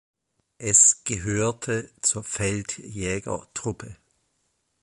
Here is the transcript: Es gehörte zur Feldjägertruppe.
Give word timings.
Es 0.57 1.03
gehörte 1.03 1.91
zur 2.01 2.23
Feldjägertruppe. 2.23 3.97